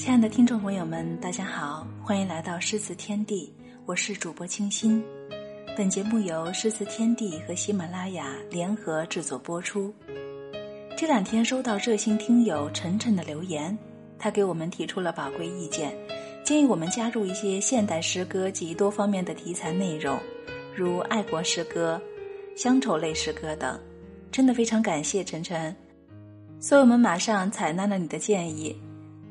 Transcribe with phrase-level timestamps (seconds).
[0.00, 3.52] 亲爱的听众朋友们，大家好，欢迎来到诗词天地，
[3.84, 5.04] 我是主播清新。
[5.76, 9.92] 本节目由诗词天地和喜马拉雅联合制作播出。
[10.96, 13.76] 这两天收到热心听友晨晨的留言，
[14.18, 15.94] 他给我们提出了宝贵意见，
[16.42, 20.18] 建议我们加入一些现代诗歌及多方面的题材内容，
[20.74, 22.00] 如爱国诗歌、
[22.56, 23.78] 乡愁类诗歌等。
[24.32, 25.76] 真的非常感谢晨晨，
[26.58, 28.74] 所以我们马上采纳了你的建议。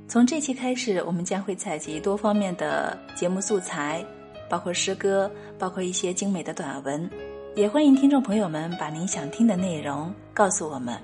[0.10, 4.04] 从这期开始，我们将会采集多方面的节目素材，
[4.50, 7.08] 包括诗歌，包括一些精美的短文，
[7.56, 11.00] 也欢迎听众朋友们把您想听的内容告诉我们，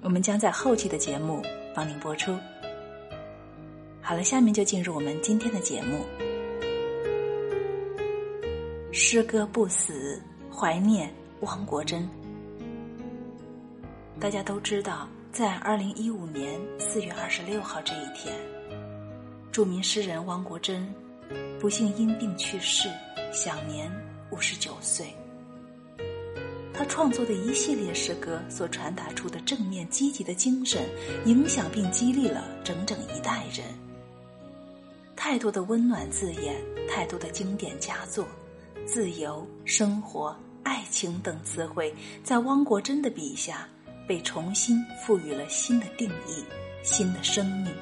[0.00, 1.42] 我们将在后期的节目
[1.74, 2.34] 帮您播出。
[4.00, 5.98] 好了，下面就进入我们今天的节目。
[8.90, 10.18] 诗歌不死，
[10.50, 12.08] 怀念汪国真。
[14.18, 15.06] 大家都知道。
[15.32, 18.34] 在二零一五年四月二十六号这一天，
[19.52, 20.92] 著名诗人汪国真
[21.60, 22.88] 不幸因病去世，
[23.32, 23.88] 享年
[24.32, 25.14] 五十九岁。
[26.74, 30.82] 他创作的一系列诗歌所传达出的正面积极的精神，
[31.24, 33.64] 影响并激励了整整一代人。
[35.14, 36.56] 太多的温暖字眼，
[36.88, 38.26] 太多的经典佳作，
[38.84, 43.68] 自由、生活、爱情等词汇，在汪国真的笔下。
[44.10, 46.44] 被重新赋予了新的定义，
[46.82, 47.72] 新的生命。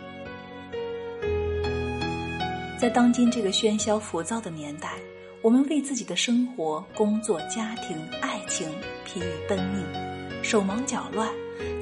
[2.78, 4.98] 在当今这个喧嚣浮躁的年代，
[5.40, 8.68] 我们为自己的生活、工作、家庭、爱情
[9.06, 11.26] 疲于奔命，手忙脚乱，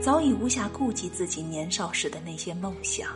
[0.00, 3.08] 早已无暇顾及自己年少时的那些梦想，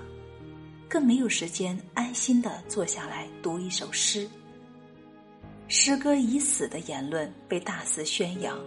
[0.89, 4.29] 更没有时间安心的坐下来读一首诗。
[5.69, 8.59] 诗歌已死的言论被大肆宣扬。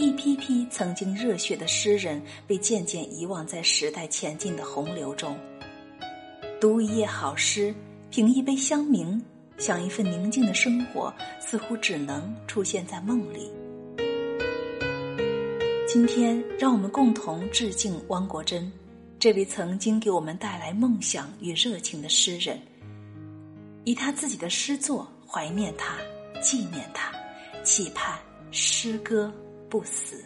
[0.00, 5.36] 一批批曾经热血的诗人被渐渐遗忘在时代前进的洪流中。
[6.58, 7.74] 读一页好诗，
[8.08, 9.20] 品一杯香茗，
[9.58, 13.50] 享一份宁静的生活，似乎只能出现在梦里。
[15.86, 18.72] 今天，让我们共同致敬汪国真，
[19.18, 22.58] 这位曾经给我们带来梦想与热情的诗人。
[23.84, 25.98] 以他自己的诗作怀念他，
[26.40, 27.12] 纪念他，
[27.62, 28.18] 期盼
[28.50, 29.30] 诗歌。
[29.70, 30.24] 不死，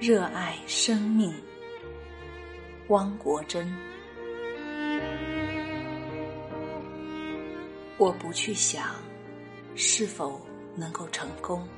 [0.00, 1.34] 热爱生命。
[2.88, 3.70] 汪国真，
[7.98, 8.94] 我不去想
[9.74, 10.40] 是否
[10.74, 11.68] 能够成功。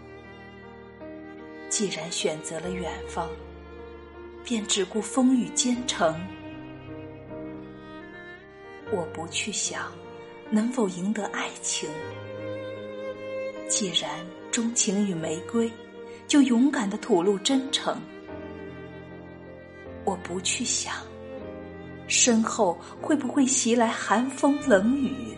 [1.72, 3.30] 既然选择了远方，
[4.44, 6.14] 便只顾风雨兼程。
[8.90, 9.90] 我不去想
[10.50, 11.88] 能否赢得爱情。
[13.70, 14.10] 既然
[14.50, 15.72] 钟情于玫瑰，
[16.28, 17.98] 就勇敢的吐露真诚。
[20.04, 20.96] 我不去想
[22.06, 25.34] 身后会不会袭来寒风冷雨。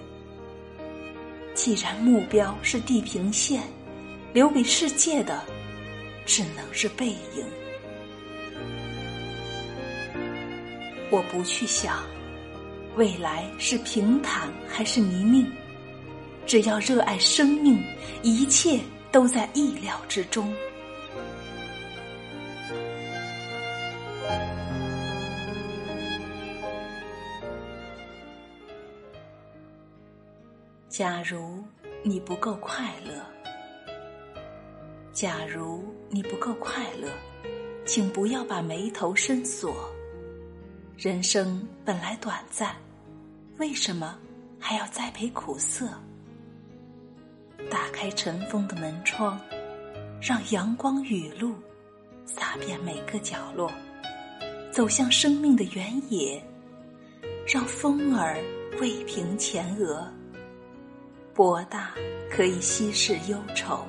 [1.54, 3.62] 既然目标是地平线，
[4.32, 5.40] 留给世界的。
[6.26, 7.44] 只能是背影。
[11.10, 12.04] 我不去想
[12.96, 15.46] 未来是平坦还是泥泞，
[16.46, 17.82] 只要热爱生命，
[18.22, 18.80] 一切
[19.12, 20.52] 都在意料之中。
[30.88, 31.62] 假如
[32.04, 33.33] 你不够快乐。
[35.14, 37.08] 假如你不够快乐，
[37.86, 39.88] 请不要把眉头深锁。
[40.98, 42.74] 人生本来短暂，
[43.58, 44.18] 为什么
[44.58, 45.88] 还要栽培苦涩？
[47.70, 49.40] 打开尘封的门窗，
[50.20, 51.54] 让阳光雨露
[52.26, 53.70] 洒遍每个角落。
[54.72, 56.44] 走向生命的原野，
[57.46, 58.42] 让风儿
[58.80, 60.04] 慰平前额。
[61.32, 61.94] 博大
[62.28, 63.86] 可以稀释忧愁。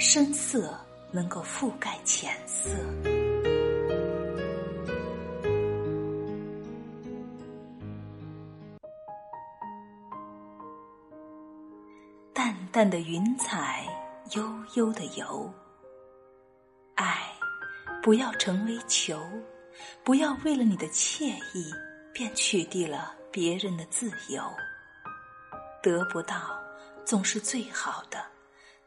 [0.00, 0.72] 深色
[1.10, 2.70] 能够覆盖浅色，
[12.32, 13.84] 淡淡的云彩，
[14.36, 14.42] 悠
[14.76, 15.52] 悠的游。
[16.94, 17.32] 爱，
[18.00, 19.20] 不要成为求，
[20.04, 21.72] 不要为了你的惬意，
[22.12, 24.42] 便取缔了别人的自由。
[25.82, 26.56] 得不到，
[27.04, 28.24] 总是最好的。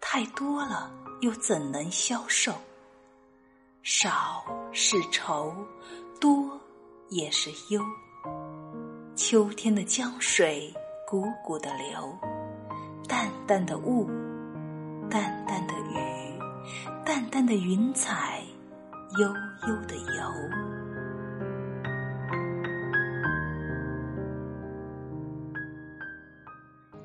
[0.02, 2.52] 太多了，又怎能消受？
[3.84, 4.44] 少
[4.74, 5.56] 是愁，
[6.20, 6.60] 多
[7.10, 7.82] 也是忧。
[9.16, 10.74] 秋天的江水
[11.08, 12.18] 汩汩的流，
[13.08, 14.08] 淡淡的雾，
[15.10, 16.40] 淡淡的雨，
[17.06, 18.44] 淡淡的云彩，
[19.20, 19.28] 悠
[19.68, 20.32] 悠的游。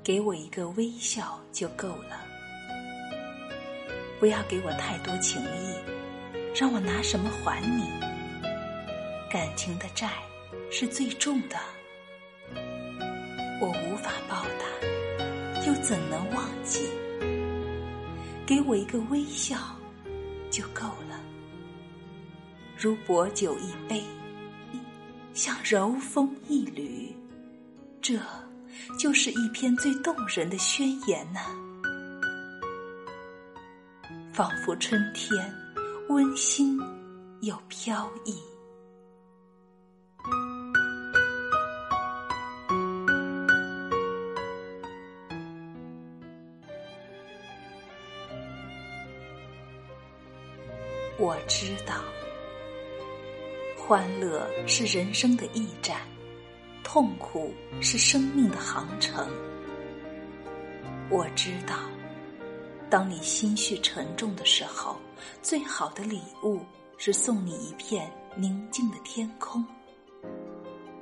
[0.03, 2.26] 给我一个微笑就够了，
[4.27, 5.77] 不要给我太多情意，
[6.53, 7.85] 让我拿什么还你？
[9.31, 10.11] 感情的债
[10.69, 11.57] 是最重的。
[13.61, 16.89] 我无法报答，又怎能忘记？
[18.45, 19.57] 给我一个微笑
[20.51, 21.21] 就够了，
[22.77, 24.03] 如薄酒一杯，
[25.35, 27.15] 像柔风一缕，
[28.03, 28.19] 这
[28.99, 31.43] 就是一篇最动人的宣言呐！
[34.37, 35.51] 仿佛春天，
[36.11, 36.79] 温馨
[37.41, 38.39] 又飘逸。
[51.19, 51.95] 我知道，
[53.75, 55.97] 欢乐是人生的驿站，
[56.85, 59.27] 痛苦是生命的航程。
[61.09, 61.75] 我知道，
[62.89, 64.97] 当你心绪沉重的时候，
[65.43, 66.61] 最好的礼物
[66.99, 69.65] 是送你一片宁静的天空。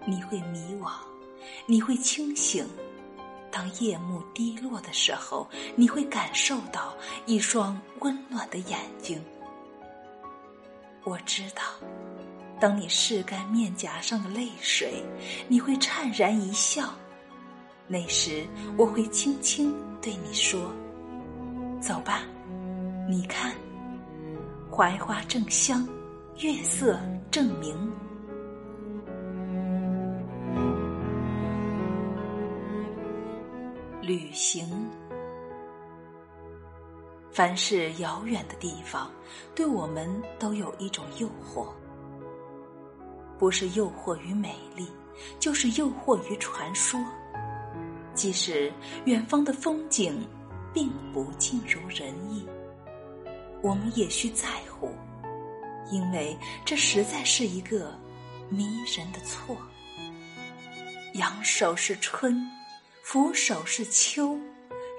[0.06, 0.92] 你会迷惘，
[1.66, 2.66] 你会清醒。
[3.50, 6.94] 当夜幕低落的时候，你会感受到
[7.26, 9.22] 一双温暖的眼睛。
[11.04, 11.62] 我知道，
[12.58, 15.04] 当你拭干面颊上的泪水，
[15.48, 16.92] 你会灿然一笑。
[17.86, 18.46] 那时，
[18.76, 20.72] 我会轻轻对你说
[21.84, 22.22] ：“走吧，
[23.06, 23.54] 你看，
[24.70, 25.86] 槐花正香，
[26.38, 26.98] 月色
[27.30, 27.76] 正明。”
[34.00, 34.66] 旅行。
[37.30, 39.10] 凡是遥远的地方，
[39.54, 40.08] 对我们
[40.38, 41.66] 都有一种诱惑，
[43.38, 44.88] 不是诱惑于美丽，
[45.38, 46.98] 就是诱惑于传说。
[48.14, 48.72] 即使
[49.04, 50.26] 远方的风景
[50.74, 52.44] 并不尽如人意，
[53.62, 54.92] 我们也需在乎，
[55.90, 57.96] 因为这实在是一个
[58.50, 59.56] 迷人的错。
[61.14, 62.50] 扬手是春，
[63.02, 64.36] 俯首是秋。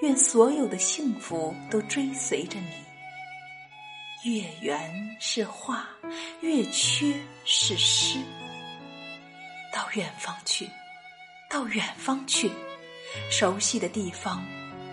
[0.02, 4.30] 愿所有的幸福都追随着你。
[4.30, 5.88] 月圆是画，
[6.42, 7.14] 月缺
[7.46, 8.20] 是诗。
[9.72, 10.70] 到远方去，
[11.50, 12.52] 到远方去，
[13.32, 14.44] 熟悉的地方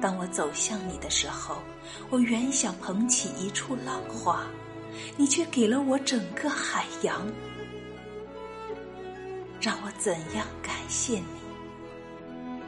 [0.00, 1.56] 当我走向你的时候，
[2.10, 4.46] 我原想捧起一处浪花，
[5.16, 7.26] 你却给了我整个海洋。
[9.60, 11.24] 让我怎样感谢你？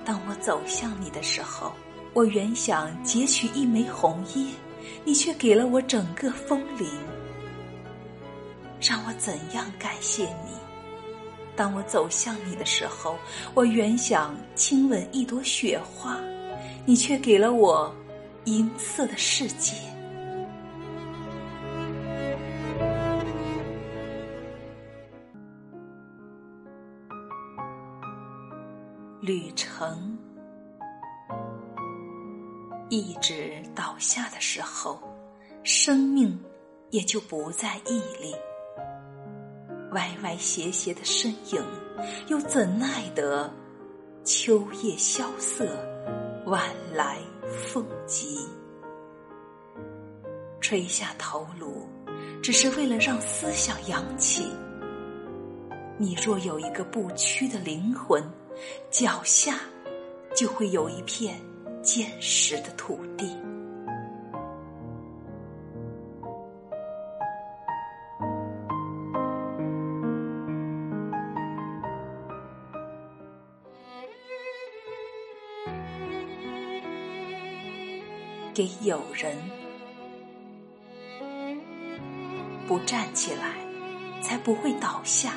[0.04, 1.72] 当我走向你的时候。
[2.12, 4.44] 我原想截取一枚红叶，
[5.04, 6.88] 你却给了我整个枫林。
[8.80, 10.50] 让我怎样感谢你？
[11.54, 13.16] 当我走向你的时候，
[13.54, 16.18] 我原想亲吻一朵雪花，
[16.90, 17.94] 你却给了我
[18.46, 19.76] 银色的世界。
[29.20, 30.18] 旅程。
[32.88, 35.00] 一直倒下的时候，
[35.62, 36.36] 生命
[36.90, 38.34] 也就不再屹立。
[39.92, 41.64] 歪歪斜斜的身影，
[42.26, 43.48] 又怎奈得
[44.24, 45.68] 秋叶萧瑟，
[46.50, 47.16] 晚来
[47.46, 48.40] 风急？
[50.60, 51.88] 垂下头颅，
[52.42, 54.50] 只是为了让思想扬起。
[55.96, 58.20] 你若有一个不屈的灵魂，
[58.90, 59.60] 脚下
[60.34, 61.40] 就会有一片。
[61.82, 63.39] 坚实的土地，
[78.60, 79.34] 给友人
[82.68, 83.54] 不站起来，
[84.20, 85.32] 才不会倒下。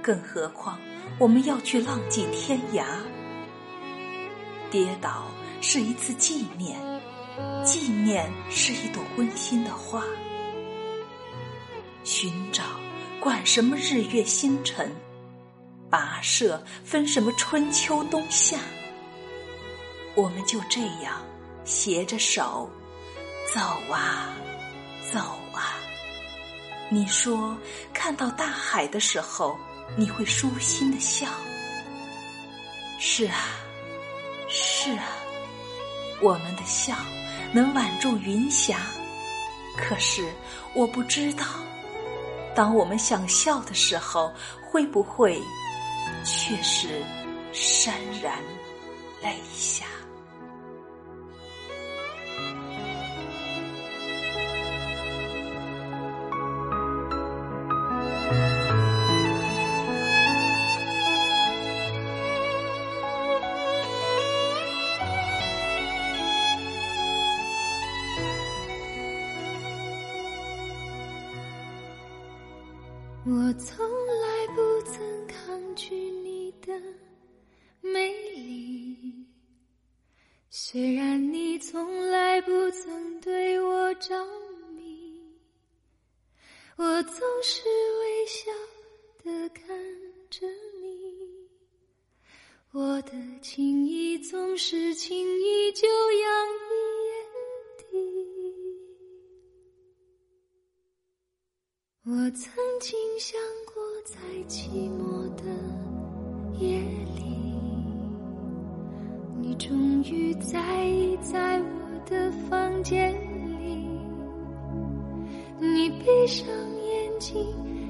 [0.00, 0.78] 更何况，
[1.18, 2.86] 我们要去浪迹天涯。
[4.70, 5.26] 跌倒
[5.60, 6.80] 是一次纪念，
[7.62, 10.02] 纪念是一朵温馨的花。
[12.02, 12.62] 寻找
[13.20, 14.90] 管什么日月星辰，
[15.90, 18.56] 跋涉分什么春秋冬夏。
[20.14, 21.20] 我们就这样
[21.66, 22.70] 携着手
[23.52, 23.60] 走
[23.92, 24.32] 啊
[25.12, 25.18] 走
[25.52, 25.76] 啊。
[26.88, 27.54] 你说
[27.92, 29.58] 看到大海的时候，
[29.96, 31.26] 你会舒心的笑。
[32.98, 33.58] 是啊，
[34.48, 35.04] 是啊，
[36.22, 36.94] 我们的笑
[37.52, 38.78] 能挽住云霞。
[39.76, 40.32] 可是
[40.74, 41.44] 我不知道，
[42.54, 44.32] 当我们想笑的时候，
[44.62, 45.42] 会不会
[46.24, 47.02] 却是
[47.52, 47.90] 潸
[48.22, 48.38] 然
[49.20, 49.84] 泪下？
[73.28, 76.80] 我从来不曾抗拒你的
[77.80, 79.26] 美丽，
[80.48, 84.14] 虽然你从来不曾对我着
[84.76, 85.20] 迷，
[86.76, 87.64] 我总是
[87.98, 88.52] 微笑
[89.24, 89.76] 的看
[90.30, 90.46] 着
[90.80, 91.48] 你，
[92.70, 95.35] 我的情意总是轻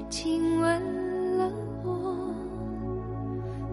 [0.09, 1.51] 亲吻了
[1.83, 2.33] 我，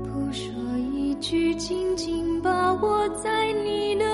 [0.03, 0.53] 不说
[0.93, 4.13] 一句，紧紧把我在你的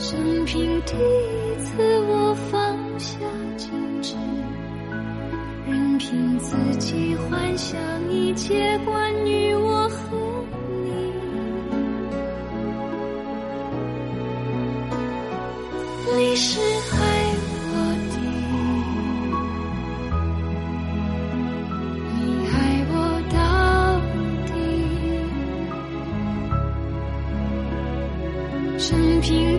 [0.00, 1.74] 生平第一次，
[2.08, 3.18] 我放下
[3.58, 3.68] 矜
[4.02, 4.16] 持，
[5.66, 7.78] 任凭自己幻想
[8.10, 10.16] 一切关于我和
[10.86, 11.12] 你。
[16.16, 16.58] 历史